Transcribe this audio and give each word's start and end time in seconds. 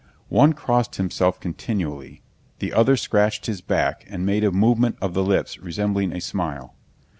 One 0.29 0.53
crossed 0.53 0.95
himself 0.95 1.39
continually, 1.39 2.23
the 2.57 2.73
other 2.73 2.95
scratched 2.97 3.45
his 3.45 3.61
back 3.61 4.03
and 4.09 4.25
made 4.25 4.43
a 4.43 4.51
movement 4.51 4.97
of 4.99 5.13
the 5.13 5.21
lips 5.23 5.59
resembling 5.59 6.11
a 6.11 6.19
smile. 6.19 6.73